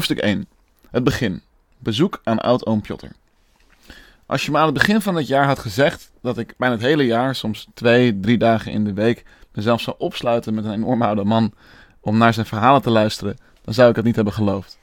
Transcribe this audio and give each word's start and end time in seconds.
Hoofdstuk 0.00 0.24
1. 0.24 0.46
Het 0.90 1.04
begin. 1.04 1.42
Bezoek 1.78 2.20
aan 2.24 2.38
oud-oom 2.38 2.80
Piotr. 2.80 3.06
Als 4.26 4.44
je 4.44 4.50
me 4.50 4.58
aan 4.58 4.64
het 4.64 4.74
begin 4.74 5.00
van 5.00 5.14
het 5.14 5.26
jaar 5.26 5.46
had 5.46 5.58
gezegd 5.58 6.12
dat 6.22 6.38
ik 6.38 6.54
bijna 6.56 6.74
het 6.74 6.84
hele 6.84 7.06
jaar, 7.06 7.34
soms 7.34 7.68
twee, 7.74 8.20
drie 8.20 8.38
dagen 8.38 8.72
in 8.72 8.84
de 8.84 8.92
week, 8.92 9.24
mezelf 9.52 9.80
zou 9.80 9.96
opsluiten 9.98 10.54
met 10.54 10.64
een 10.64 10.72
enorm 10.72 11.02
oude 11.02 11.24
man 11.24 11.52
om 12.00 12.18
naar 12.18 12.34
zijn 12.34 12.46
verhalen 12.46 12.82
te 12.82 12.90
luisteren, 12.90 13.36
dan 13.64 13.74
zou 13.74 13.90
ik 13.90 13.96
het 13.96 14.04
niet 14.04 14.14
hebben 14.14 14.32
geloofd. 14.32 14.78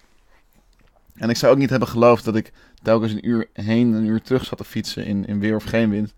En 1.15 1.29
ik 1.29 1.38
zou 1.38 1.54
ook 1.54 1.59
niet 1.59 1.70
hebben 1.70 1.87
geloofd 1.87 2.25
dat 2.25 2.36
ik 2.36 2.51
telkens 2.81 3.11
een 3.11 3.28
uur 3.28 3.50
heen 3.54 3.93
en 3.93 3.97
een 3.97 4.06
uur 4.06 4.21
terug 4.21 4.45
zat 4.45 4.57
te 4.57 4.64
fietsen 4.64 5.06
in, 5.06 5.25
in 5.25 5.39
weer 5.39 5.56
of 5.56 5.64
geen 5.64 5.89
wind. 5.89 6.14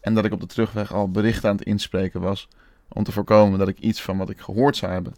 En 0.00 0.14
dat 0.14 0.24
ik 0.24 0.32
op 0.32 0.40
de 0.40 0.46
terugweg 0.46 0.92
al 0.92 1.10
berichten 1.10 1.48
aan 1.50 1.56
het 1.56 1.66
inspreken 1.66 2.20
was 2.20 2.48
om 2.88 3.04
te 3.04 3.12
voorkomen 3.12 3.58
dat 3.58 3.68
ik 3.68 3.78
iets 3.78 4.02
van 4.02 4.18
wat 4.18 4.30
ik 4.30 4.40
gehoord 4.40 4.76
zou 4.76 4.92
hebben 4.92 5.14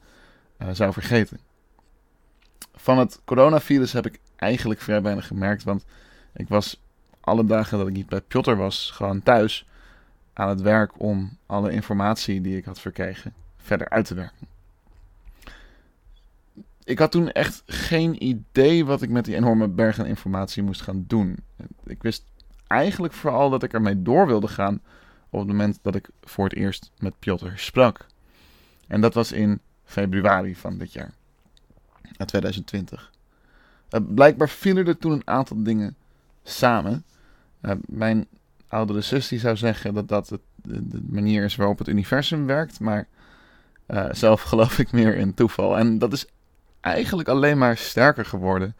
uh, 0.62 0.68
zou 0.72 0.92
vergeten. 0.92 1.50
Van 2.74 2.98
het 2.98 3.20
coronavirus 3.24 3.92
heb 3.92 4.06
ik 4.06 4.18
eigenlijk 4.36 4.80
vrij 4.80 5.02
weinig 5.02 5.26
gemerkt, 5.26 5.64
want 5.64 5.84
ik 6.34 6.48
was 6.48 6.80
alle 7.20 7.44
dagen 7.44 7.78
dat 7.78 7.86
ik 7.86 7.92
niet 7.92 8.08
bij 8.08 8.20
Piotr 8.20 8.54
was, 8.54 8.90
gewoon 8.90 9.22
thuis 9.22 9.66
aan 10.32 10.48
het 10.48 10.60
werk 10.60 11.00
om 11.00 11.38
alle 11.46 11.72
informatie 11.72 12.40
die 12.40 12.56
ik 12.56 12.64
had 12.64 12.80
verkregen 12.80 13.34
verder 13.56 13.88
uit 13.88 14.06
te 14.06 14.14
werken. 14.14 14.46
Ik 16.84 16.98
had 16.98 17.10
toen 17.10 17.30
echt 17.30 17.62
geen 17.66 18.24
idee 18.24 18.84
wat 18.84 19.02
ik 19.02 19.10
met 19.10 19.24
die 19.24 19.36
enorme 19.36 19.68
bergen 19.68 20.06
informatie 20.06 20.62
moest 20.62 20.80
gaan 20.80 21.04
doen. 21.06 21.36
Ik 21.84 22.02
wist 22.02 22.24
eigenlijk 22.66 23.12
vooral 23.12 23.50
dat 23.50 23.62
ik 23.62 23.72
ermee 23.72 24.02
door 24.02 24.26
wilde 24.26 24.48
gaan 24.48 24.80
op 25.30 25.38
het 25.38 25.48
moment 25.48 25.78
dat 25.82 25.94
ik 25.94 26.08
voor 26.22 26.44
het 26.44 26.54
eerst 26.54 26.90
met 26.98 27.18
Piotr 27.18 27.46
sprak. 27.54 28.06
En 28.86 29.00
dat 29.00 29.14
was 29.14 29.32
in 29.32 29.60
februari 29.84 30.56
van 30.56 30.78
dit 30.78 30.92
jaar. 30.92 31.14
2020. 32.24 33.10
Uh, 33.90 34.00
blijkbaar 34.08 34.48
vielen 34.48 34.86
er 34.86 34.98
toen 34.98 35.12
een 35.12 35.26
aantal 35.26 35.62
dingen 35.62 35.96
samen. 36.42 37.04
Uh, 37.62 37.72
mijn 37.86 38.26
oudere 38.68 39.00
zus 39.00 39.28
die 39.28 39.38
zou 39.38 39.56
zeggen 39.56 39.94
dat 39.94 40.08
dat 40.08 40.38
de, 40.62 41.02
manier 41.08 41.44
is 41.44 41.56
waarop 41.56 41.78
het 41.78 41.88
universum 41.88 42.46
werkt. 42.46 42.80
Maar 42.80 43.06
uh, 43.88 44.06
zelf 44.10 44.42
geloof 44.50 44.78
ik 44.78 44.92
meer 44.92 45.16
in 45.16 45.34
toeval. 45.34 45.78
En 45.78 45.98
dat 45.98 46.12
is 46.12 46.26
eigenlijk 46.80 47.28
alleen 47.28 47.58
maar 47.58 47.76
sterker 47.76 48.24
geworden 48.24 48.76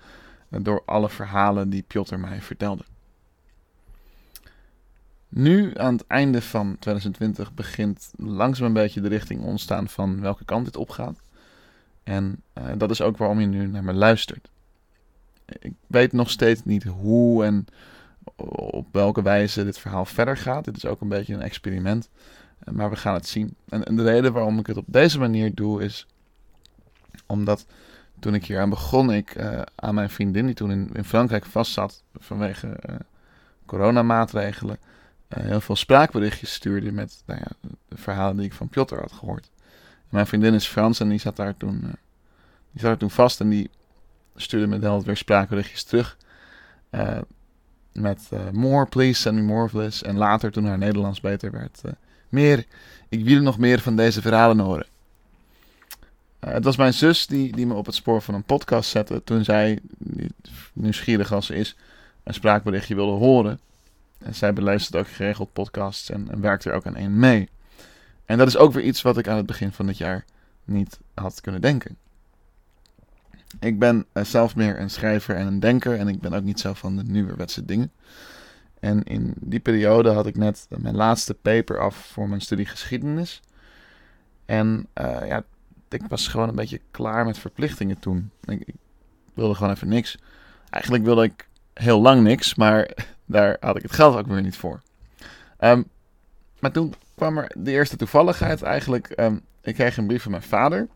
door 0.49 0.83
alle 0.87 1.09
verhalen 1.09 1.71
die 1.71 1.84
Piotr 1.87 2.17
mij 2.17 2.43
vertelde. 2.43 2.84
Nu, 5.29 5.79
aan 5.79 5.93
het 5.93 6.06
einde 6.06 6.43
van 6.43 6.77
2020, 6.79 7.55
begint 7.55 8.11
langzaam 8.17 8.67
een 8.67 8.73
beetje 8.73 9.01
de 9.01 9.09
richting 9.09 9.43
ontstaan 9.43 9.89
van 9.89 10.21
welke 10.21 10.45
kant 10.45 10.65
dit 10.65 10.77
opgaat. 10.77 11.23
En 12.03 12.42
uh, 12.58 12.64
dat 12.77 12.91
is 12.91 13.00
ook 13.00 13.17
waarom 13.17 13.41
je 13.41 13.47
nu 13.47 13.67
naar 13.67 13.84
me 13.84 13.92
luistert. 13.92 14.50
Ik 15.58 15.72
weet 15.86 16.12
nog 16.12 16.31
steeds 16.31 16.64
niet 16.64 16.84
hoe 16.84 17.44
en 17.44 17.67
op 18.72 18.86
welke 18.92 19.22
wijze 19.22 19.64
dit 19.64 19.78
verhaal 19.78 20.05
verder 20.05 20.36
gaat. 20.36 20.64
Dit 20.64 20.77
is 20.77 20.86
ook 20.86 21.00
een 21.00 21.09
beetje 21.09 21.34
een 21.34 21.42
experiment, 21.42 22.09
uh, 22.69 22.75
maar 22.75 22.91
we 22.91 22.97
gaan 22.97 23.14
het 23.14 23.28
zien. 23.28 23.55
En, 23.69 23.97
de 23.97 24.03
reden 24.03 24.33
waarom 24.33 24.59
ik 24.59 24.67
het 24.67 24.77
op 24.77 24.84
deze 24.86 25.19
manier 25.19 25.55
doe 25.55 25.83
is 25.83 26.06
omdat 27.27 27.67
toen 28.19 28.34
ik 28.34 28.44
hier 28.44 28.61
aan 28.61 28.70
begon, 28.70 29.12
ik 29.12 29.34
uh, 29.34 29.62
aan 29.75 29.94
mijn 29.94 30.11
vriendin, 30.11 30.47
die 30.47 30.55
toen 30.55 30.70
in, 30.70 30.91
in 30.92 31.05
Frankrijk 31.05 31.47
vastzat 31.47 32.03
vanwege 32.19 32.78
coronamaatregelen, 33.66 34.78
heel 35.28 35.61
veel 35.61 35.77
spraakberichtjes 35.77 36.53
stuurde 36.53 36.93
met 36.93 37.22
nou 37.27 37.41
ja, 37.41 37.69
de 37.88 37.97
verhalen 37.97 38.37
die 38.37 38.47
ik 38.47 38.53
van 38.53 38.69
Piotr 38.69 38.94
had 38.94 39.12
gehoord. 39.12 39.50
Mijn 40.12 40.27
vriendin 40.27 40.55
is 40.55 40.67
Frans 40.67 41.00
en 41.00 41.09
die 41.09 41.19
zat 41.19 41.37
daar 41.37 41.56
toen, 41.56 41.81
uh, 41.84 41.91
die 42.71 42.81
zat 42.81 42.83
daar 42.83 42.97
toen 42.97 43.11
vast 43.11 43.41
en 43.41 43.49
die 43.49 43.71
stuurde 44.37 44.67
me 44.67 44.78
dan 44.78 45.03
weer 45.03 45.17
spraakberichtjes 45.17 45.83
terug. 45.83 46.17
Uh, 46.91 47.19
met 47.93 48.28
uh, 48.33 48.41
more, 48.51 48.87
please 48.87 49.21
send 49.21 49.37
me 49.37 49.43
more 49.43 49.65
of 49.65 49.71
this. 49.71 50.03
En 50.03 50.17
later, 50.17 50.53
toen 50.53 50.65
haar 50.65 50.78
Nederlands 50.78 51.21
beter 51.21 51.51
werd, 51.51 51.83
meer. 52.28 52.65
Ik 53.09 53.25
wil 53.25 53.43
nog 53.43 53.59
meer 53.59 53.81
van 53.81 53.97
deze 53.97 54.21
verhalen 54.21 54.59
horen. 54.59 54.87
het 56.39 56.65
was 56.65 56.77
mijn 56.77 56.95
zus 56.95 57.27
die, 57.27 57.56
die 57.56 57.67
me 57.67 57.75
op 57.75 57.87
het 57.87 57.95
spoor 57.95 58.22
van 58.22 58.34
een 58.34 58.45
podcast 58.45 58.91
zette. 58.91 59.25
Toen 59.25 59.45
zij, 59.45 59.78
nieuwsgierig 60.72 61.33
als 61.33 61.47
ze 61.47 61.55
is, 61.55 61.77
een 62.22 62.34
spraakberichtje 62.34 62.95
wilde 62.95 63.25
horen. 63.25 63.61
En 64.19 64.34
zij 64.34 64.53
beluisterde 64.53 64.99
ook 64.99 65.09
geregeld 65.09 65.53
podcasts 65.53 66.11
en, 66.11 66.31
en 66.31 66.41
werkte 66.41 66.71
er 66.71 66.77
ook 66.77 66.87
aan 66.87 66.97
één 66.97 67.19
mee. 67.19 67.49
En 68.32 68.38
dat 68.38 68.47
is 68.47 68.56
ook 68.56 68.72
weer 68.72 68.84
iets 68.84 69.03
wat 69.03 69.19
ik 69.19 69.28
aan 69.28 69.37
het 69.37 69.47
begin 69.47 69.72
van 69.72 69.87
het 69.87 69.98
jaar 69.98 70.25
niet 70.65 71.00
had 71.15 71.41
kunnen 71.41 71.60
denken. 71.60 71.97
Ik 73.60 73.78
ben 73.78 74.06
uh, 74.12 74.25
zelf 74.25 74.56
meer 74.56 74.81
een 74.81 74.91
schrijver 74.91 75.37
en 75.37 75.47
een 75.47 75.60
denker 75.60 75.98
en 75.98 76.09
ik 76.09 76.20
ben 76.20 76.32
ook 76.32 76.42
niet 76.42 76.60
zo 76.60 76.75
van 76.75 76.97
de 76.97 77.03
nieuwerwetse 77.03 77.65
dingen. 77.65 77.92
En 78.81 79.03
in 79.03 79.34
die 79.41 79.60
periode 79.60 80.10
had 80.10 80.26
ik 80.26 80.37
net 80.37 80.66
mijn 80.69 80.97
laatste 80.97 81.34
paper 81.34 81.78
af 81.78 81.97
voor 81.97 82.28
mijn 82.28 82.41
studie 82.41 82.66
geschiedenis. 82.66 83.41
En 84.44 84.87
uh, 85.00 85.26
ja, 85.26 85.44
ik 85.88 86.03
was 86.09 86.28
gewoon 86.28 86.48
een 86.48 86.54
beetje 86.54 86.81
klaar 86.91 87.25
met 87.25 87.38
verplichtingen 87.38 87.98
toen. 87.98 88.31
Ik, 88.44 88.75
wilde 89.34 89.54
gewoon 89.54 89.72
even 89.72 89.88
niks. 89.88 90.19
Eigenlijk 90.71 91.04
wilde 91.04 91.22
ik 91.22 91.48
heel 91.75 92.00
lang 92.00 92.22
niks, 92.22 92.54
maar 92.54 92.91
daar 93.26 93.56
had 93.60 93.76
ik 93.76 93.82
het 93.82 93.92
geld 93.92 94.16
ook 94.16 94.26
weer 94.26 94.42
niet 94.42 94.56
voor. 94.56 94.81
Um, 95.60 95.84
maar 96.60 96.72
toen 96.72 96.94
kwam 97.15 97.39
er 97.39 97.53
de 97.59 97.71
eerste 97.71 97.97
toevalligheid 97.97 98.62
eigenlijk. 98.62 99.12
Um, 99.21 99.41
ik 99.62 99.75
kreeg 99.75 99.97
een 99.97 100.06
brief 100.06 100.23
van 100.23 100.31
mijn 100.31 100.43
vader. 100.43 100.89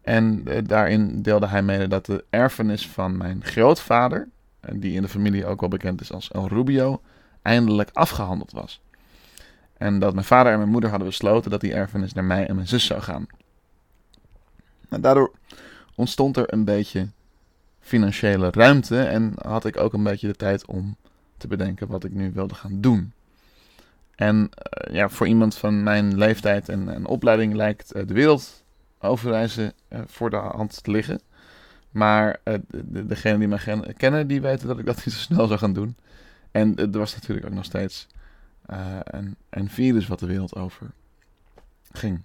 En 0.00 0.42
uh, 0.48 0.58
daarin 0.64 1.22
deelde 1.22 1.46
hij 1.46 1.62
mede 1.62 1.88
dat 1.88 2.06
de 2.06 2.24
erfenis 2.30 2.88
van 2.88 3.16
mijn 3.16 3.44
grootvader, 3.44 4.28
die 4.72 4.94
in 4.94 5.02
de 5.02 5.08
familie 5.08 5.46
ook 5.46 5.60
wel 5.60 5.68
bekend 5.68 6.00
is 6.00 6.12
als 6.12 6.30
El 6.30 6.48
Rubio, 6.48 7.00
eindelijk 7.42 7.90
afgehandeld 7.92 8.52
was. 8.52 8.80
En 9.76 9.98
dat 9.98 10.14
mijn 10.14 10.26
vader 10.26 10.52
en 10.52 10.58
mijn 10.58 10.70
moeder 10.70 10.90
hadden 10.90 11.08
besloten 11.08 11.50
dat 11.50 11.60
die 11.60 11.74
erfenis 11.74 12.12
naar 12.12 12.24
mij 12.24 12.46
en 12.46 12.54
mijn 12.54 12.68
zus 12.68 12.86
zou 12.86 13.00
gaan. 13.00 13.26
En 14.88 15.00
daardoor 15.00 15.32
ontstond 15.94 16.36
er 16.36 16.52
een 16.52 16.64
beetje 16.64 17.08
financiële 17.80 18.50
ruimte 18.50 19.02
en 19.02 19.32
had 19.42 19.64
ik 19.64 19.76
ook 19.76 19.92
een 19.92 20.02
beetje 20.02 20.26
de 20.26 20.36
tijd 20.36 20.66
om 20.66 20.96
te 21.36 21.46
bedenken 21.46 21.86
wat 21.86 22.04
ik 22.04 22.12
nu 22.12 22.32
wilde 22.32 22.54
gaan 22.54 22.80
doen. 22.80 23.12
En 24.14 24.36
uh, 24.36 24.94
ja, 24.94 25.08
voor 25.08 25.26
iemand 25.26 25.56
van 25.56 25.82
mijn 25.82 26.18
leeftijd 26.18 26.68
en, 26.68 27.06
opleiding 27.06 27.54
lijkt 27.54 27.96
uh, 27.96 28.06
de 28.06 28.14
wereld 28.14 28.64
overreizen 28.98 29.72
uh, 29.88 30.00
voor 30.06 30.30
de 30.30 30.36
hand 30.36 30.82
te 30.82 30.90
liggen. 30.90 31.20
Maar 31.90 32.40
de, 32.66 33.06
degenen 33.06 33.38
die 33.38 33.48
mij 33.48 33.94
kennen, 33.96 34.26
die 34.26 34.40
weten 34.40 34.68
dat 34.68 34.78
ik 34.78 34.86
dat 34.86 34.96
niet 35.04 35.14
zo 35.14 35.20
snel 35.20 35.46
zou 35.46 35.58
gaan 35.58 35.72
doen. 35.72 35.96
En 36.50 36.76
er 36.76 36.98
was 36.98 37.14
natuurlijk 37.14 37.46
ook 37.46 37.52
nog 37.52 37.64
steeds 37.64 38.06
een, 39.04 39.36
een 39.50 39.70
virus 39.70 40.06
wat 40.06 40.18
de 40.18 40.26
wereld 40.26 40.54
over 40.54 40.90
ging. 41.92 42.22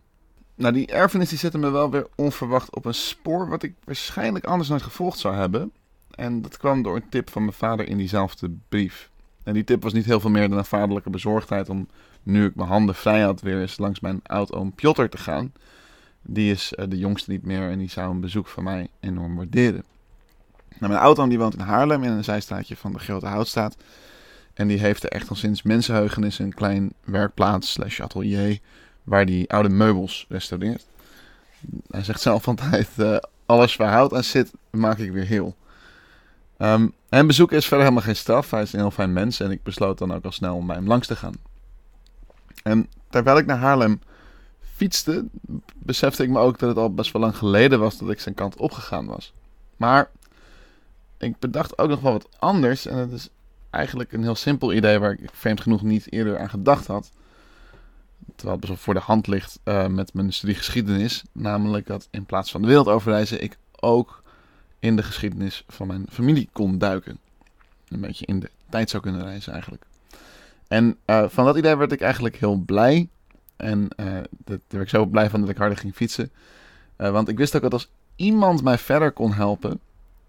Nou, 0.55 0.73
die 0.73 0.87
erfenis 0.87 1.29
die 1.29 1.37
zette 1.37 1.57
me 1.57 1.69
wel 1.69 1.91
weer 1.91 2.07
onverwacht 2.15 2.75
op 2.75 2.85
een 2.85 2.93
spoor 2.93 3.49
wat 3.49 3.63
ik 3.63 3.75
waarschijnlijk 3.83 4.45
anders 4.45 4.69
nooit 4.69 4.81
gevolgd 4.81 5.19
zou 5.19 5.35
hebben. 5.35 5.71
En 6.11 6.41
dat 6.41 6.57
kwam 6.57 6.81
door 6.81 6.95
een 6.95 7.09
tip 7.09 7.29
van 7.29 7.41
mijn 7.41 7.53
vader 7.53 7.87
in 7.87 7.97
diezelfde 7.97 8.51
brief. 8.69 9.09
En 9.47 9.53
die 9.53 9.63
tip 9.63 9.83
was 9.83 9.93
niet 9.93 10.05
heel 10.05 10.19
veel 10.19 10.29
meer 10.29 10.49
dan 10.49 10.57
een 10.57 10.65
vaderlijke 10.65 11.09
bezorgdheid 11.09 11.69
om, 11.69 11.87
nu 12.23 12.45
ik 12.45 12.55
mijn 12.55 12.69
handen 12.69 12.95
vrij 12.95 13.21
had, 13.21 13.41
weer 13.41 13.61
eens 13.61 13.77
langs 13.77 13.99
mijn 13.99 14.19
oud-oom 14.23 14.73
Piotr 14.73 15.03
te 15.03 15.17
gaan. 15.17 15.53
Die 16.21 16.51
is 16.51 16.73
uh, 16.75 16.85
de 16.89 16.97
jongste 16.97 17.31
niet 17.31 17.43
meer 17.43 17.69
en 17.69 17.77
die 17.77 17.89
zou 17.89 18.09
een 18.09 18.19
bezoek 18.19 18.47
van 18.47 18.63
mij 18.63 18.87
enorm 18.99 19.35
waarderen. 19.35 19.83
Nou, 20.79 20.91
mijn 20.91 21.03
oud-oom 21.03 21.29
die 21.29 21.37
woont 21.37 21.53
in 21.53 21.59
Haarlem 21.59 22.03
in 22.03 22.11
een 22.11 22.23
zijstraatje 22.23 22.75
van 22.75 22.93
de 22.93 22.99
Grote 22.99 23.25
Houtstaat. 23.25 23.77
En 24.53 24.67
die 24.67 24.79
heeft 24.79 25.03
er 25.03 25.09
echt 25.09 25.29
al 25.29 25.35
sinds 25.35 25.61
mensenheugenis 25.61 26.39
een 26.39 26.53
klein 26.53 26.93
werkplaats 27.03 27.71
slash 27.71 27.99
atelier 27.99 28.59
waar 29.03 29.25
die 29.25 29.51
oude 29.51 29.69
meubels 29.69 30.25
restaureert. 30.29 30.85
Hij 31.89 32.03
zegt 32.03 32.21
zelf 32.21 32.47
altijd, 32.47 32.89
uh, 32.97 33.17
alles 33.45 33.75
waar 33.75 33.91
hout 33.91 34.13
aan 34.13 34.23
zit, 34.23 34.51
maak 34.69 34.97
ik 34.97 35.11
weer 35.11 35.25
heel. 35.25 35.55
Um, 36.57 36.93
en 37.09 37.27
bezoek 37.27 37.51
is 37.51 37.65
verder 37.65 37.85
helemaal 37.85 38.05
geen 38.05 38.15
straf. 38.15 38.51
Hij 38.51 38.61
is 38.61 38.73
een 38.73 38.79
heel 38.79 38.91
fijn 38.91 39.13
mens 39.13 39.39
en 39.39 39.51
ik 39.51 39.63
besloot 39.63 39.97
dan 39.97 40.13
ook 40.13 40.25
al 40.25 40.31
snel 40.31 40.55
om 40.55 40.67
bij 40.67 40.75
hem 40.75 40.87
langs 40.87 41.07
te 41.07 41.15
gaan. 41.15 41.33
En 42.63 42.89
terwijl 43.09 43.37
ik 43.37 43.45
naar 43.45 43.57
Haarlem 43.57 44.01
fietste, 44.59 45.25
besefte 45.75 46.23
ik 46.23 46.29
me 46.29 46.39
ook 46.39 46.59
dat 46.59 46.69
het 46.69 46.77
al 46.77 46.93
best 46.93 47.11
wel 47.11 47.21
lang 47.21 47.37
geleden 47.37 47.79
was 47.79 47.97
dat 47.97 48.09
ik 48.09 48.19
zijn 48.19 48.35
kant 48.35 48.57
opgegaan 48.57 49.05
was. 49.05 49.33
Maar 49.77 50.09
ik 51.17 51.39
bedacht 51.39 51.77
ook 51.77 51.89
nog 51.89 51.99
wel 51.99 52.11
wat 52.11 52.29
anders 52.39 52.85
en 52.85 52.97
het 52.97 53.11
is 53.11 53.29
eigenlijk 53.69 54.11
een 54.11 54.23
heel 54.23 54.35
simpel 54.35 54.73
idee 54.73 54.99
waar 54.99 55.11
ik 55.11 55.29
vreemd 55.33 55.61
genoeg 55.61 55.81
niet 55.81 56.11
eerder 56.11 56.39
aan 56.39 56.49
gedacht 56.49 56.87
had. 56.87 57.11
Terwijl 58.35 58.57
het 58.57 58.59
best 58.59 58.73
wel 58.73 58.83
voor 58.83 58.93
de 58.93 58.99
hand 58.99 59.27
ligt 59.27 59.59
uh, 59.63 59.87
met 59.87 60.13
mijn 60.13 60.33
studie 60.33 60.55
geschiedenis. 60.55 61.23
Namelijk 61.31 61.87
dat 61.87 62.07
in 62.11 62.25
plaats 62.25 62.51
van 62.51 62.61
de 62.61 62.67
wereld 62.67 62.87
overreizen 62.87 63.43
ik 63.43 63.57
ook 63.79 64.23
in 64.87 64.95
de 64.95 65.03
geschiedenis 65.03 65.63
van 65.67 65.87
mijn 65.87 66.05
familie 66.09 66.49
kon 66.51 66.77
duiken. 66.77 67.17
Een 67.87 68.01
beetje 68.01 68.25
in 68.25 68.39
de 68.39 68.49
tijd 68.69 68.89
zou 68.89 69.03
kunnen 69.03 69.23
reizen 69.23 69.53
eigenlijk. 69.53 69.85
En 70.67 70.97
uh, 71.05 71.25
van 71.27 71.45
dat 71.45 71.57
idee 71.57 71.75
werd 71.75 71.91
ik 71.91 72.01
eigenlijk 72.01 72.35
heel 72.35 72.55
blij. 72.55 73.09
En 73.55 73.81
uh, 73.81 74.05
daar 74.45 74.59
werd 74.67 74.83
ik 74.83 74.89
zo 74.89 75.05
blij 75.05 75.29
van 75.29 75.41
dat 75.41 75.49
ik 75.49 75.57
harder 75.57 75.77
ging 75.77 75.95
fietsen. 75.95 76.31
Uh, 76.97 77.11
want 77.11 77.27
ik 77.27 77.37
wist 77.37 77.55
ook 77.55 77.61
dat 77.61 77.73
als 77.73 77.89
iemand 78.15 78.63
mij 78.63 78.77
verder 78.77 79.11
kon 79.11 79.33
helpen 79.33 79.79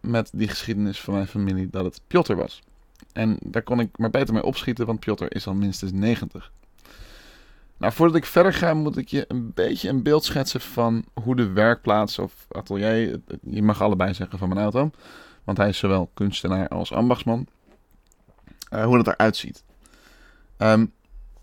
met 0.01 0.31
die 0.33 0.49
geschiedenis 0.49 1.01
van 1.01 1.15
mijn 1.15 1.27
familie 1.27 1.71
dat 1.71 1.85
het 1.85 2.01
Piotr 2.07 2.35
was. 2.35 2.63
En 3.13 3.37
daar 3.43 3.63
kon 3.63 3.81
ik 3.81 3.99
maar 3.99 4.11
beter 4.11 4.35
mee 4.35 4.45
opschieten, 4.45 4.87
want 4.87 5.01
Piotr 5.01 5.25
is 5.29 5.47
al 5.47 5.55
minstens 5.55 5.93
90. 5.93 6.53
Nou, 7.79 7.93
voordat 7.93 8.17
ik 8.17 8.25
verder 8.25 8.53
ga, 8.53 8.75
moet 8.75 8.97
ik 8.97 9.09
je 9.09 9.25
een 9.29 9.53
beetje 9.55 9.89
een 9.89 10.03
beeld 10.03 10.25
schetsen 10.25 10.61
van 10.61 11.05
hoe 11.23 11.37
de 11.37 11.49
werkplaats 11.53 12.19
of 12.19 12.47
atelier, 12.51 13.21
je 13.43 13.63
mag 13.63 13.83
allebei 13.83 14.15
zeggen 14.15 14.39
van 14.39 14.49
mijn 14.49 14.61
auto, 14.61 14.91
want 15.45 15.59
hij 15.59 15.69
is 15.69 15.79
zowel 15.79 16.11
kunstenaar 16.15 16.69
als 16.69 16.93
ambachtsman, 16.93 17.47
uh, 18.75 18.85
hoe 18.85 19.03
dat 19.03 19.07
eruit 19.07 19.37
ziet. 19.37 19.65
Um, 20.59 20.93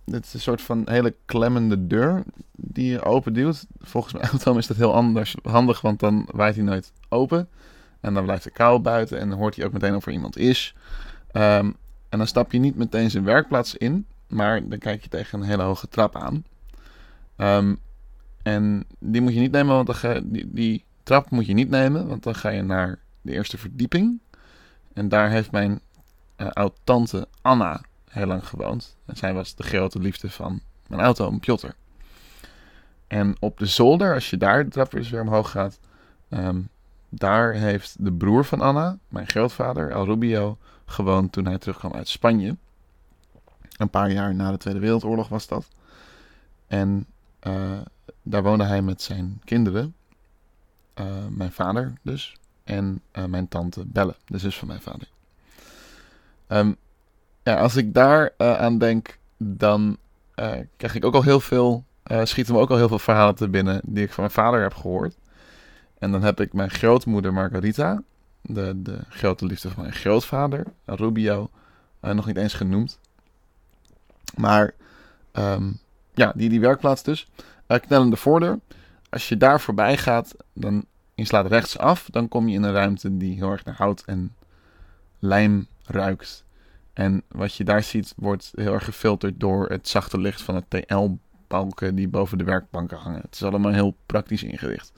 dit 0.05 0.25
is 0.25 0.33
een 0.33 0.39
soort 0.39 0.61
van 0.61 0.81
hele 0.85 1.15
klemmende 1.25 1.87
deur 1.87 2.23
die 2.51 2.91
je 2.91 3.03
open 3.03 3.33
duwt. 3.33 3.65
Volgens 3.79 4.13
mijn 4.13 4.25
auto 4.31 4.57
is 4.57 4.67
dat 4.67 4.77
heel 4.77 4.93
anders, 4.93 5.35
handig, 5.43 5.81
want 5.81 5.99
dan 5.99 6.27
waait 6.31 6.55
hij 6.55 6.63
nooit 6.63 6.91
open. 7.09 7.49
En 7.99 8.13
dan 8.13 8.23
blijft 8.23 8.43
de 8.43 8.51
kou 8.51 8.79
buiten 8.79 9.19
en 9.19 9.29
dan 9.29 9.37
hoort 9.37 9.55
hij 9.55 9.65
ook 9.65 9.73
meteen 9.73 9.95
of 9.95 10.05
er 10.05 10.11
iemand 10.11 10.37
is. 10.37 10.75
Um, 11.31 11.75
en 12.09 12.17
dan 12.17 12.27
stap 12.27 12.51
je 12.51 12.59
niet 12.59 12.75
meteen 12.75 13.11
zijn 13.11 13.23
werkplaats 13.23 13.75
in, 13.75 14.05
maar 14.35 14.67
dan 14.67 14.79
kijk 14.79 15.03
je 15.03 15.09
tegen 15.09 15.39
een 15.39 15.47
hele 15.47 15.63
hoge 15.63 15.87
trap 15.87 16.15
aan. 16.15 16.43
Um, 17.37 17.79
en 18.43 18.85
die 18.99 19.21
moet 19.21 19.33
je 19.33 19.39
niet 19.39 19.51
nemen, 19.51 19.75
want 19.75 19.85
dan 19.85 19.95
ga, 19.95 20.19
die, 20.23 20.51
die 20.53 20.83
trap 21.03 21.29
moet 21.29 21.45
je 21.45 21.53
niet 21.53 21.69
nemen, 21.69 22.07
want 22.07 22.23
dan 22.23 22.35
ga 22.35 22.49
je 22.49 22.61
naar 22.61 22.99
de 23.21 23.31
eerste 23.31 23.57
verdieping. 23.57 24.19
En 24.93 25.09
daar 25.09 25.29
heeft 25.29 25.51
mijn 25.51 25.79
uh, 26.37 26.47
oud-tante 26.47 27.27
Anna 27.41 27.81
heel 28.09 28.25
lang 28.25 28.47
gewoond. 28.47 28.97
En 29.05 29.15
zij 29.15 29.33
was 29.33 29.55
de 29.55 29.63
grote 29.63 29.99
liefde 29.99 30.29
van 30.29 30.61
mijn 30.87 31.01
auto, 31.01 31.37
Piotr. 31.37 31.67
En 33.07 33.35
op 33.39 33.57
de 33.57 33.65
zolder, 33.65 34.13
als 34.13 34.29
je 34.29 34.37
daar 34.37 34.63
de 34.63 34.69
trap 34.69 34.91
weer 34.91 35.21
omhoog 35.21 35.51
gaat, 35.51 35.79
um, 36.29 36.69
daar 37.09 37.53
heeft 37.53 37.95
de 37.99 38.13
broer 38.13 38.45
van 38.45 38.61
Anna, 38.61 38.97
mijn 39.07 39.27
grootvader, 39.27 39.91
El 39.91 40.05
Rubio, 40.05 40.57
gewoond 40.85 41.31
toen 41.31 41.45
hij 41.45 41.57
terugkwam 41.57 41.93
uit 41.93 42.07
Spanje. 42.07 42.55
Een 43.77 43.89
paar 43.89 44.11
jaar 44.11 44.35
na 44.35 44.51
de 44.51 44.57
Tweede 44.57 44.79
Wereldoorlog 44.79 45.27
was 45.27 45.47
dat. 45.47 45.67
En 46.67 47.05
uh, 47.47 47.77
daar 48.21 48.43
woonde 48.43 48.63
hij 48.63 48.81
met 48.81 49.01
zijn 49.01 49.41
kinderen. 49.43 49.95
Uh, 50.99 51.05
mijn 51.29 51.51
vader 51.51 51.93
dus. 52.01 52.35
En 52.63 53.01
uh, 53.13 53.25
mijn 53.25 53.47
tante 53.47 53.85
Belle, 53.85 54.15
de 54.25 54.37
zus 54.37 54.57
van 54.57 54.67
mijn 54.67 54.81
vader. 54.81 55.07
Um, 56.47 56.75
ja, 57.43 57.59
als 57.59 57.75
ik 57.75 57.93
daar 57.93 58.33
aan 58.37 58.77
denk, 58.77 59.17
dan 59.37 59.97
krijg 60.77 60.95
ik 60.95 61.05
ook 61.05 61.13
al 61.13 61.23
heel 61.23 61.39
veel. 61.39 61.83
schieten 62.23 62.53
me 62.53 62.59
ook 62.59 62.69
al 62.69 62.77
heel 62.77 62.87
veel 62.87 62.99
verhalen 62.99 63.35
te 63.35 63.49
binnen 63.49 63.81
die 63.83 64.03
ik 64.03 64.13
van 64.13 64.23
mijn 64.23 64.35
vader 64.35 64.61
heb 64.61 64.73
gehoord. 64.73 65.17
En 65.99 66.11
dan 66.11 66.23
heb 66.23 66.39
ik 66.39 66.53
mijn 66.53 66.69
grootmoeder 66.69 67.33
Margarita, 67.33 68.03
de, 68.41 68.81
de 68.81 68.99
grote 69.09 69.45
liefde 69.45 69.69
van 69.69 69.81
mijn 69.81 69.95
grootvader, 69.95 70.65
Rubio, 70.85 71.49
nog 72.01 72.25
niet 72.25 72.37
eens 72.37 72.53
genoemd. 72.53 72.99
Maar 74.37 74.73
um, 75.33 75.79
ja, 76.13 76.33
die, 76.35 76.49
die 76.49 76.59
werkplaats 76.59 77.03
dus. 77.03 77.27
Uh, 77.67 77.77
knellende 77.79 78.15
voordeur. 78.15 78.59
Als 79.09 79.29
je 79.29 79.37
daar 79.37 79.61
voorbij 79.61 79.97
gaat, 79.97 80.35
dan 80.53 80.85
je 81.15 81.25
slaat 81.25 81.47
rechts 81.47 81.77
af, 81.77 82.07
dan 82.11 82.27
kom 82.27 82.47
je 82.47 82.55
in 82.55 82.63
een 82.63 82.73
ruimte 82.73 83.17
die 83.17 83.35
heel 83.35 83.51
erg 83.51 83.65
naar 83.65 83.75
hout 83.75 84.03
en 84.05 84.35
lijm 85.19 85.67
ruikt. 85.83 86.43
En 86.93 87.23
wat 87.27 87.55
je 87.55 87.63
daar 87.63 87.83
ziet, 87.83 88.13
wordt 88.15 88.51
heel 88.55 88.73
erg 88.73 88.85
gefilterd 88.85 89.39
door 89.39 89.69
het 89.69 89.87
zachte 89.87 90.19
licht 90.19 90.41
van 90.41 90.55
de 90.55 90.63
TL-balken 90.67 91.95
die 91.95 92.07
boven 92.07 92.37
de 92.37 92.43
werkbanken 92.43 92.97
hangen. 92.97 93.21
Het 93.21 93.33
is 93.33 93.43
allemaal 93.43 93.71
heel 93.71 93.95
praktisch 94.05 94.43
ingericht. 94.43 94.91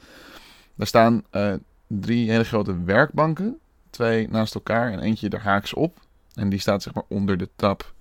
Daar 0.75 0.87
staan 0.87 1.23
uh, 1.31 1.53
drie 1.87 2.29
hele 2.29 2.43
grote 2.43 2.83
werkbanken. 2.83 3.59
Twee 3.89 4.29
naast 4.29 4.55
elkaar 4.55 4.91
en 4.91 4.99
eentje 4.99 5.29
er 5.29 5.41
haaks 5.41 5.73
op. 5.73 5.99
En 6.33 6.49
die 6.49 6.59
staat 6.59 6.83
zeg 6.83 6.93
maar 6.93 7.03
onder 7.07 7.37
de 7.37 7.49
trap 7.55 7.93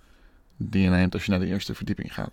die 0.56 0.82
je 0.82 0.88
neemt 0.88 1.14
als 1.14 1.24
je 1.24 1.30
naar 1.30 1.40
de 1.40 1.46
eerste 1.46 1.74
verdieping 1.74 2.14
gaat. 2.14 2.30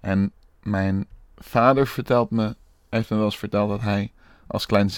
En 0.00 0.32
mijn 0.62 1.06
vader 1.36 1.86
vertelt 1.86 2.30
me, 2.30 2.56
heeft 2.88 3.10
me 3.10 3.16
wel 3.16 3.24
eens 3.24 3.38
verteld 3.38 3.68
dat 3.68 3.80
hij 3.80 4.12
als 4.46 4.66
klein 4.66 4.90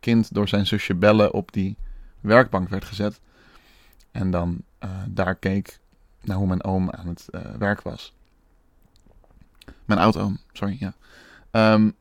kind 0.00 0.34
door 0.34 0.48
zijn 0.48 0.66
zusje 0.66 0.94
Belle 0.94 1.32
op 1.32 1.52
die 1.52 1.76
werkbank 2.20 2.68
werd 2.68 2.84
gezet. 2.84 3.20
En 4.10 4.30
dan 4.30 4.62
uh, 4.84 4.90
daar 5.08 5.34
keek 5.34 5.80
naar 6.20 6.36
hoe 6.36 6.46
mijn 6.46 6.64
oom 6.64 6.90
aan 6.90 7.08
het 7.08 7.26
uh, 7.30 7.40
werk 7.58 7.82
was. 7.82 8.14
Mijn 9.84 10.00
oud-oom, 10.00 10.38
sorry, 10.52 10.76
ja. 10.80 10.94
Um, 11.74 11.94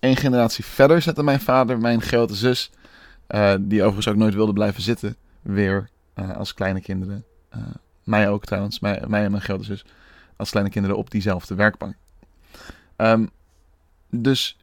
generatie 0.00 0.64
verder 0.64 1.02
zette 1.02 1.22
mijn 1.22 1.40
vader, 1.40 1.78
mijn 1.78 2.02
grote 2.02 2.34
zus, 2.34 2.70
uh, 3.28 3.54
die 3.60 3.80
overigens 3.80 4.08
ook 4.08 4.16
nooit 4.16 4.34
wilde 4.34 4.52
blijven 4.52 4.82
zitten, 4.82 5.16
weer 5.42 5.90
als 6.14 6.54
kleine 6.54 6.80
kinderen. 6.80 7.24
Uh, 8.04 8.08
mij 8.10 8.28
ook 8.28 8.44
trouwens, 8.44 8.80
mij, 8.80 9.00
en 9.00 9.10
mijn 9.10 9.40
grote 9.40 9.64
zus, 9.64 9.84
als 10.36 10.50
kleine 10.50 10.70
kinderen 10.70 10.96
op 10.96 11.10
diezelfde 11.10 11.54
werkbank. 11.54 11.94
Um, 12.96 13.30
dus 14.10 14.56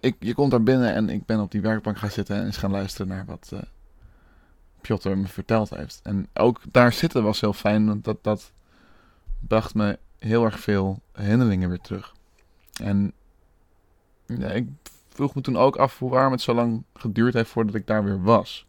ik, 0.00 0.16
je 0.18 0.34
komt 0.34 0.50
daar 0.50 0.62
binnen 0.62 0.94
en 0.94 1.08
ik 1.08 1.26
ben 1.26 1.40
op 1.40 1.50
die 1.50 1.60
werkbank 1.60 1.98
gaan 1.98 2.10
zitten 2.10 2.36
en 2.36 2.44
eens 2.44 2.56
gaan 2.56 2.70
luisteren 2.70 3.08
naar 3.08 3.24
wat 3.24 3.52
Piotr 4.80 5.08
me 5.08 5.26
verteld 5.26 5.70
heeft. 5.70 6.00
En 6.02 6.28
ook 6.34 6.60
daar 6.70 6.92
zitten 6.92 7.22
was 7.22 7.40
heel 7.40 7.52
fijn, 7.52 7.86
want 7.86 8.04
dat, 8.04 8.18
dat 8.22 8.52
bracht 9.40 9.74
me 9.74 9.98
heel 10.18 10.44
erg 10.44 10.60
veel 10.60 11.00
herinneringen 11.12 11.68
weer 11.68 11.80
terug. 11.80 12.14
En 12.82 13.12
ik 14.26 14.68
vroeg 15.08 15.34
me 15.34 15.40
toen 15.40 15.56
ook 15.56 15.76
af 15.76 15.98
waarom 15.98 16.32
het 16.32 16.40
zo 16.40 16.54
lang 16.54 16.82
geduurd 16.94 17.34
heeft 17.34 17.50
voordat 17.50 17.74
ik 17.74 17.86
daar 17.86 18.04
weer 18.04 18.22
was. 18.22 18.66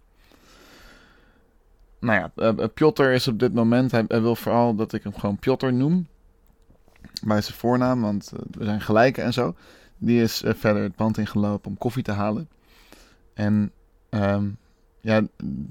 Nou 2.04 2.32
ja, 2.36 2.54
uh, 2.54 2.66
Piotr 2.74 3.04
is 3.04 3.28
op 3.28 3.40
dit 3.40 3.54
moment, 3.54 3.92
hij, 3.92 4.06
wil 4.08 4.36
vooral 4.36 4.76
dat 4.76 4.94
ik 4.94 5.04
hem 5.04 5.16
gewoon 5.16 5.38
Piotr 5.38 5.66
noem. 5.66 6.08
Bij 7.26 7.42
zijn 7.42 7.58
voornaam, 7.58 8.02
want 8.02 8.32
we 8.52 8.64
zijn 8.64 8.82
gelijken 8.82 9.24
en 9.24 9.34
zo. 9.34 9.56
Die 9.98 10.22
is 10.22 10.44
verder 10.46 10.84
het 10.84 10.96
pand 10.96 11.18
ingelopen 11.18 11.70
om 11.70 11.78
koffie 11.78 12.04
te 12.04 12.12
halen. 12.12 12.50
En 13.34 13.72
um, 14.10 14.58
ja, 15.02 15.22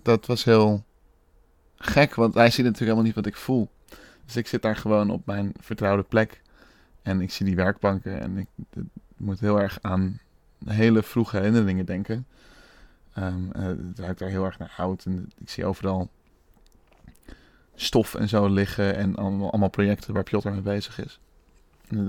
dat 0.02 0.26
was 0.26 0.44
heel 0.44 0.84
gek, 1.76 2.14
want 2.14 2.34
hij 2.34 2.50
ziet 2.50 2.64
natuurlijk 2.64 2.80
helemaal 2.80 3.04
niet 3.04 3.14
wat 3.14 3.26
ik 3.26 3.36
voel. 3.36 3.68
Dus 4.24 4.36
ik 4.36 4.46
zit 4.46 4.62
daar 4.62 4.76
gewoon 4.76 5.10
op 5.10 5.26
mijn 5.26 5.52
vertrouwde 5.60 6.02
plek. 6.02 6.42
En 7.02 7.20
ik 7.20 7.30
zie 7.30 7.46
die 7.46 7.56
werkbanken 7.56 8.20
en 8.20 8.36
ik, 8.36 8.48
moet 9.16 9.40
heel 9.40 9.60
erg 9.60 9.78
aan 9.80 10.20
hele 10.64 11.02
vroege 11.02 11.36
herinneringen 11.36 11.86
denken. 11.86 12.26
Um, 13.18 13.50
het 13.52 13.98
ruikt 13.98 14.18
daar 14.18 14.28
heel 14.28 14.44
erg 14.44 14.58
naar 14.58 14.72
hout. 14.76 15.04
En 15.04 15.30
ik 15.38 15.50
zie 15.50 15.64
overal 15.64 16.10
stof 17.74 18.14
en 18.14 18.28
zo 18.28 18.48
liggen. 18.48 18.96
En 18.96 19.16
allemaal, 19.16 19.68
projecten 19.68 20.14
waar 20.14 20.22
Piotr 20.22 20.48
mee 20.48 20.60
bezig 20.60 21.00
is. 21.04 21.20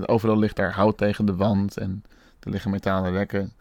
Overal 0.06 0.38
ligt 0.38 0.56
daar 0.56 0.72
hout 0.72 0.98
tegen 0.98 1.26
de 1.26 1.34
wand. 1.34 1.76
En 1.76 2.04
er 2.40 2.50
liggen 2.50 2.70
metalen 2.70 3.12
rekken 3.12 3.52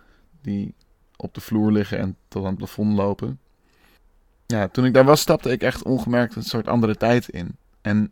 die 0.41 0.73
op 1.15 1.33
de 1.33 1.41
vloer 1.41 1.71
liggen 1.71 1.97
en 1.97 2.15
tot 2.27 2.43
aan 2.43 2.49
het 2.49 2.57
plafond 2.57 2.93
lopen. 2.93 3.39
Ja, 4.45 4.67
toen 4.67 4.85
ik 4.85 4.93
daar 4.93 5.05
was, 5.05 5.21
stapte 5.21 5.51
ik 5.51 5.61
echt 5.61 5.83
ongemerkt 5.83 6.35
een 6.35 6.43
soort 6.43 6.67
andere 6.67 6.95
tijd 6.95 7.29
in. 7.29 7.55
En 7.81 8.11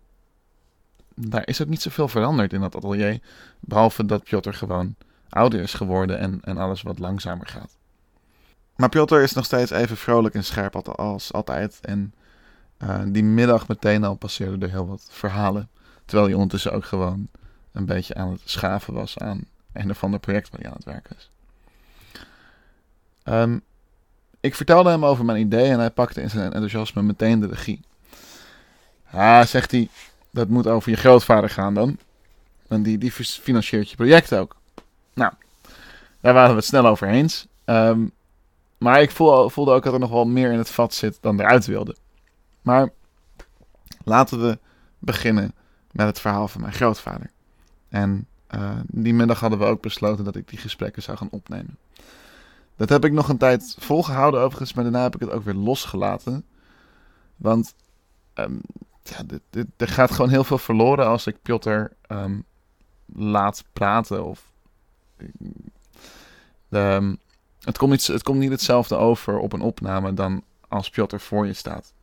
daar 1.16 1.48
is 1.48 1.62
ook 1.62 1.68
niet 1.68 1.82
zoveel 1.82 2.08
veranderd 2.08 2.54
in 2.54 2.62
dat 2.62 2.76
atelier. 2.76 3.20
Behalve 3.60 4.06
dat 4.06 4.24
Piotr 4.24 4.50
gewoon 4.50 4.96
ouder 5.30 5.62
is 5.62 5.74
geworden 5.74 6.20
en, 6.20 6.40
en 6.44 6.58
alles 6.58 6.82
wat 6.82 7.00
langzamer 7.00 7.48
gaat. 7.48 7.78
Maar 8.76 8.90
Piotr 8.90 9.16
is 9.16 9.34
nog 9.34 9.46
steeds 9.46 9.72
even 9.72 9.98
vrolijk 9.98 10.36
en 10.36 10.44
scherp 10.44 10.76
als 10.76 11.34
altijd. 11.34 11.80
En 11.82 12.14
uh, 12.84 13.02
die 13.06 13.24
middag 13.24 13.68
meteen 13.68 14.04
al 14.04 14.16
passeerden 14.16 14.62
er 14.62 14.70
heel 14.70 14.88
wat 14.88 15.08
verhalen. 15.10 15.70
Terwijl 16.06 16.28
hij 16.28 16.36
ondertussen 16.36 16.74
ook 16.74 16.86
gewoon 16.86 17.28
een 17.72 17.86
beetje 17.86 18.14
aan 18.14 18.32
het 18.32 18.42
schaven 18.44 18.94
was 18.94 19.18
aan 19.18 19.46
een 19.74 19.90
of 19.90 20.04
ander 20.04 20.20
project 20.20 20.50
waar 20.50 20.60
hij 20.60 20.70
aan 20.70 20.76
het 20.76 20.86
werken 20.86 21.16
is. 21.18 21.30
Um, 23.24 23.62
ik 24.40 24.56
vertelde 24.56 24.90
hem 24.90 25.06
over 25.06 25.26
mijn 25.26 25.40
idee 25.40 25.70
en 25.70 25.80
hij 25.80 25.90
pakte 25.90 26.22
in 26.22 26.30
zijn 26.30 26.44
enthousiasme 26.54 27.02
meteen 27.02 27.40
de 27.40 27.48
regie. 27.48 27.82
Ah, 29.12 29.46
zegt 29.46 29.72
hij, 29.72 29.90
dat 30.30 30.48
moet 30.48 30.68
over 30.68 30.92
je 30.92 30.98
grootvader 30.98 31.50
gaan 31.50 31.74
dan. 31.74 31.98
En 32.68 32.84
die, 32.84 32.98
die 32.98 33.12
financiert 33.12 33.90
je 33.90 33.96
project 33.96 34.34
ook. 34.34 34.56
Nou, 35.14 35.32
daar 36.20 36.34
waren 36.34 36.50
we 36.50 36.56
het 36.56 36.66
snel 36.66 36.88
over 36.88 37.08
eens. 37.08 37.48
Um, 37.66 38.12
maar 38.78 39.02
ik 39.02 39.12
voel, 39.12 39.50
voelde 39.50 39.72
ook 39.72 39.84
dat 39.84 39.94
er 39.94 40.00
nog 40.00 40.10
wel 40.10 40.26
meer 40.26 40.52
in 40.52 40.58
het 40.58 40.70
vat 40.70 40.94
zit 40.94 41.18
dan 41.22 41.40
eruit 41.40 41.66
wilde. 41.66 41.96
Maar 42.62 42.89
laten 44.03 44.41
we 44.41 44.60
beginnen 45.00 45.53
met 45.91 46.06
het 46.06 46.20
verhaal 46.20 46.48
van 46.48 46.62
mijn 46.62 46.74
grootvader. 46.74 47.32
En 47.89 48.27
uh, 48.56 48.80
die 48.88 49.13
middag 49.13 49.39
hadden 49.39 49.60
we 49.60 49.65
ook 49.65 49.82
besloten 49.82 50.25
dat 50.25 50.36
ik 50.36 50.50
die 50.50 50.60
gesprekken 50.60 51.01
zou 51.01 51.18
gaan 51.18 51.30
opnemen. 51.32 51.77
Dat 52.75 52.89
heb 52.89 53.06
ik 53.06 53.12
nog 53.12 53.30
een 53.30 53.38
tijd 53.38 53.75
volgehouden 53.80 54.39
overigens, 54.39 54.74
maar 54.74 54.84
daarna 54.84 55.01
heb 55.01 55.15
ik 55.15 55.22
het 55.22 55.30
ook 55.30 55.44
weer 55.44 55.53
losgelaten. 55.53 56.46
Want 57.36 57.74
um, 58.34 58.62
ja, 59.03 59.24
er 59.77 59.88
gaat 59.88 60.12
gewoon 60.12 60.30
heel 60.30 60.44
veel 60.44 60.58
verloren 60.58 61.08
als 61.08 61.27
ik 61.27 61.41
Piotr 61.41 61.86
um, 62.08 62.44
laat 63.06 63.63
praten 63.74 64.25
of 64.25 64.51
de, 66.68 67.18
het, 67.60 67.77
komt 67.77 67.91
niet, 67.91 68.08
het 68.08 68.24
komt 68.24 68.39
niet 68.39 68.51
hetzelfde 68.51 68.96
over 68.96 69.38
op 69.38 69.53
een 69.53 69.62
opname 69.62 70.13
dan 70.13 70.44
als 70.68 70.89
Piotr 70.89 71.18
voor 71.18 71.46
je 71.46 71.53
staat. 71.53 71.94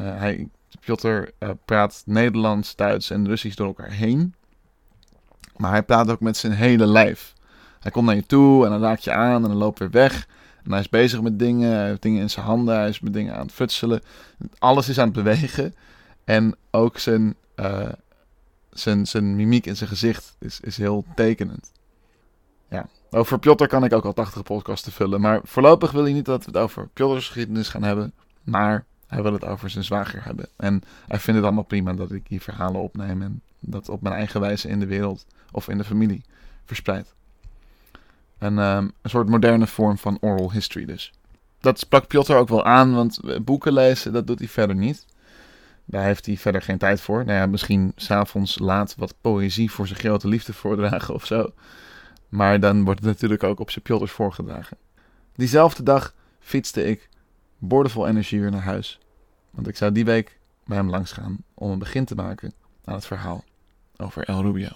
Uh, 0.00 0.18
hij, 0.18 0.48
Piotr 0.80 1.06
uh, 1.08 1.50
praat 1.64 2.02
Nederlands, 2.06 2.76
Duits 2.76 3.10
en 3.10 3.26
Russisch 3.26 3.56
door 3.56 3.66
elkaar 3.66 3.90
heen. 3.90 4.34
Maar 5.56 5.70
hij 5.70 5.82
praat 5.82 6.10
ook 6.10 6.20
met 6.20 6.36
zijn 6.36 6.52
hele 6.52 6.86
lijf. 6.86 7.34
Hij 7.80 7.90
komt 7.90 8.06
naar 8.06 8.14
je 8.14 8.26
toe 8.26 8.64
en 8.64 8.70
dan 8.70 8.80
raakt 8.80 9.04
je 9.04 9.12
aan 9.12 9.42
en 9.42 9.48
dan 9.48 9.56
loopt 9.56 9.78
weer 9.78 9.90
weg. 9.90 10.26
En 10.64 10.70
hij 10.70 10.80
is 10.80 10.88
bezig 10.88 11.22
met 11.22 11.38
dingen, 11.38 11.76
hij 11.76 11.86
heeft 11.86 12.02
dingen 12.02 12.20
in 12.20 12.30
zijn 12.30 12.46
handen, 12.46 12.76
hij 12.76 12.88
is 12.88 13.00
met 13.00 13.12
dingen 13.12 13.34
aan 13.34 13.46
het 13.46 13.52
futselen. 13.52 14.02
Alles 14.58 14.88
is 14.88 14.98
aan 14.98 15.04
het 15.04 15.14
bewegen. 15.14 15.74
En 16.24 16.56
ook 16.70 16.98
zijn, 16.98 17.34
uh, 17.56 17.88
zijn, 18.70 19.06
zijn 19.06 19.36
mimiek 19.36 19.66
in 19.66 19.76
zijn 19.76 19.88
gezicht 19.88 20.36
is, 20.38 20.60
is 20.60 20.76
heel 20.76 21.04
tekenend. 21.14 21.72
Ja, 22.68 22.88
over 23.10 23.38
Piotr 23.38 23.64
kan 23.64 23.84
ik 23.84 23.92
ook 23.92 24.04
al 24.04 24.12
80 24.12 24.42
podcasts 24.42 24.88
vullen. 24.90 25.20
Maar 25.20 25.40
voorlopig 25.44 25.90
wil 25.90 26.02
hij 26.02 26.12
niet 26.12 26.24
dat 26.24 26.44
we 26.44 26.50
het 26.50 26.60
over 26.60 26.88
Piotr's 26.92 27.26
geschiedenis 27.26 27.68
gaan 27.68 27.82
hebben. 27.82 28.12
Maar 28.42 28.84
hij 29.12 29.22
wil 29.22 29.32
het 29.32 29.44
over 29.44 29.70
zijn 29.70 29.84
zwager 29.84 30.24
hebben. 30.24 30.48
En 30.56 30.82
hij 31.08 31.18
vindt 31.18 31.34
het 31.34 31.44
allemaal 31.44 31.64
prima 31.64 31.92
dat 31.92 32.12
ik 32.12 32.28
die 32.28 32.42
verhalen 32.42 32.80
opneem. 32.80 33.22
En 33.22 33.42
dat 33.60 33.88
op 33.88 34.02
mijn 34.02 34.14
eigen 34.14 34.40
wijze 34.40 34.68
in 34.68 34.80
de 34.80 34.86
wereld 34.86 35.26
of 35.50 35.68
in 35.68 35.78
de 35.78 35.84
familie 35.84 36.24
verspreid. 36.64 37.14
Een, 38.38 38.58
um, 38.58 38.92
een 39.02 39.10
soort 39.10 39.28
moderne 39.28 39.66
vorm 39.66 39.98
van 39.98 40.18
oral 40.20 40.52
history 40.52 40.84
dus. 40.84 41.12
Dat 41.60 41.78
sprak 41.78 42.06
Piotr 42.06 42.32
ook 42.32 42.48
wel 42.48 42.64
aan, 42.64 42.94
want 42.94 43.20
boeken 43.44 43.72
lezen, 43.72 44.12
dat 44.12 44.26
doet 44.26 44.38
hij 44.38 44.48
verder 44.48 44.76
niet. 44.76 45.06
Daar 45.84 46.04
heeft 46.04 46.26
hij 46.26 46.36
verder 46.36 46.62
geen 46.62 46.78
tijd 46.78 47.00
voor. 47.00 47.24
Nou 47.24 47.38
ja, 47.38 47.46
misschien 47.46 47.92
s'avonds 47.96 48.58
laat 48.58 48.94
wat 48.96 49.14
poëzie 49.20 49.70
voor 49.70 49.86
zijn 49.86 49.98
grote 49.98 50.28
liefde 50.28 50.52
voordragen 50.52 51.14
of 51.14 51.26
zo. 51.26 51.52
Maar 52.28 52.60
dan 52.60 52.84
wordt 52.84 53.00
het 53.00 53.08
natuurlijk 53.08 53.42
ook 53.42 53.60
op 53.60 53.70
zijn 53.70 53.84
Piotrs 53.84 54.12
voorgedragen. 54.12 54.76
Diezelfde 55.34 55.82
dag 55.82 56.14
fietste 56.40 56.84
ik 56.84 57.08
boordevol 57.64 58.06
energie 58.06 58.40
weer 58.40 58.50
naar 58.50 58.62
huis. 58.62 58.98
Want 59.50 59.68
ik 59.68 59.76
zou 59.76 59.92
die 59.92 60.04
week 60.04 60.38
bij 60.64 60.76
hem 60.76 60.90
langs 60.90 61.12
gaan 61.12 61.36
om 61.54 61.70
een 61.70 61.78
begin 61.78 62.04
te 62.04 62.14
maken 62.14 62.52
aan 62.84 62.94
het 62.94 63.06
verhaal 63.06 63.44
over 63.96 64.24
El 64.24 64.42
Rubio. 64.42 64.68